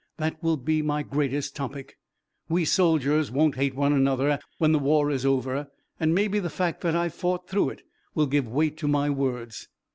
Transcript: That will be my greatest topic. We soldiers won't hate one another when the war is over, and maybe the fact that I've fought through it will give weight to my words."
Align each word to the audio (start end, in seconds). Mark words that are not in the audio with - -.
That 0.17 0.41
will 0.41 0.57
be 0.57 0.81
my 0.81 1.03
greatest 1.03 1.55
topic. 1.55 1.99
We 2.49 2.65
soldiers 2.65 3.29
won't 3.29 3.53
hate 3.53 3.75
one 3.75 3.93
another 3.93 4.39
when 4.57 4.71
the 4.71 4.79
war 4.79 5.11
is 5.11 5.27
over, 5.27 5.69
and 5.99 6.15
maybe 6.15 6.39
the 6.39 6.49
fact 6.49 6.81
that 6.81 6.95
I've 6.95 7.13
fought 7.13 7.47
through 7.47 7.69
it 7.69 7.83
will 8.15 8.25
give 8.25 8.47
weight 8.47 8.77
to 8.77 8.87
my 8.87 9.11
words." 9.11 9.67